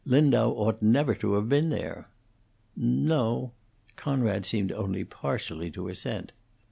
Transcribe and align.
"Lindau 0.03 0.49
ought 0.53 0.81
never 0.81 1.13
to 1.13 1.33
have 1.33 1.47
been 1.47 1.69
there." 1.69 2.07
"No." 2.75 3.51
Conrad 3.97 4.47
seemed 4.47 4.71
only 4.71 5.03
partially 5.03 5.69
to 5.69 5.89
assent. 5.89 6.31